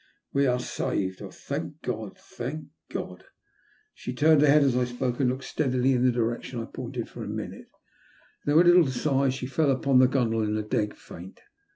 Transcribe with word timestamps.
''We're 0.33 0.57
saved! 0.57 1.21
Oh, 1.21 1.29
thank 1.29 1.83
God, 1.83 2.17
thank 2.17 2.69
God!" 2.89 3.23
Bhe 3.95 4.15
tamed 4.17 4.41
her 4.41 4.47
head 4.47 4.63
as 4.63 4.75
I 4.75 4.85
spoke, 4.85 5.19
and 5.19 5.29
looked 5.29 5.43
steadily 5.43 5.93
in 5.93 6.03
the 6.03 6.11
direction 6.11 6.59
I 6.59 6.65
pointed 6.65 7.07
for 7.07 7.19
nearly 7.19 7.31
a 7.31 7.49
minute. 7.49 7.67
Then, 8.47 8.55
with 8.55 8.65
a 8.65 8.69
little 8.71 8.87
sigh, 8.87 9.29
she 9.29 9.45
fell 9.45 9.69
upon 9.69 9.99
the 9.99 10.07
gunwale 10.07 10.41
in 10.47 10.57
a 10.57 10.63
dead 10.63 10.97
faint. 10.97 11.41